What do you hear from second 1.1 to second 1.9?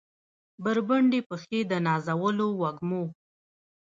پښې د